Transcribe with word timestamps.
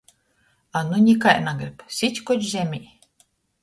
A 0.71 0.81
nu 0.87 0.97
nikai 1.05 1.37
nagrib, 1.45 1.87
sit 2.01 2.25
koč 2.27 2.53
zemē! 2.57 2.85